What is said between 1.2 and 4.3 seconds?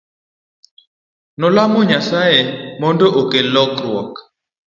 Nolamo Nyasaye mondo okel lokruok.